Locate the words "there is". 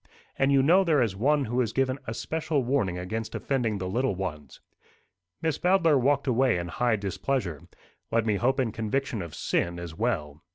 0.83-1.15